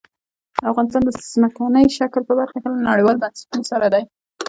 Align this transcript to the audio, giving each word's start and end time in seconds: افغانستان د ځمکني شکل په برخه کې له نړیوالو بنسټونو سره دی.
افغانستان 0.71 1.01
د 1.05 1.09
ځمکني 1.31 1.83
شکل 1.97 2.21
په 2.29 2.33
برخه 2.39 2.57
کې 2.61 2.67
له 2.73 2.77
نړیوالو 2.89 3.21
بنسټونو 3.23 3.63
سره 3.71 3.85
دی. 3.93 4.03